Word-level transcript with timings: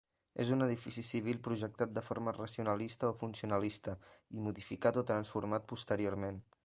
És 0.43 0.51
un 0.53 0.63
edifici 0.67 1.01
civil 1.09 1.41
projectat 1.47 1.93
de 1.97 2.03
forma 2.07 2.33
racionalista 2.37 3.11
o 3.11 3.17
funcionalista, 3.19 3.95
i 4.39 4.47
modificat 4.49 4.99
o 5.03 5.05
transformat 5.13 5.73
posteriorment. 5.75 6.43